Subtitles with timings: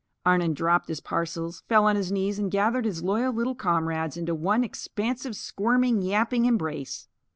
[0.25, 4.33] Arnon dropped his parcels, fell on his knees and gathered his loyal little comrades into
[4.33, 7.07] one expansive, squirming, yapping embrace.